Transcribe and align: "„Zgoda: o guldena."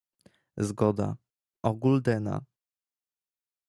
"„Zgoda: 0.69 1.09
o 1.69 1.73
guldena." 1.83 2.43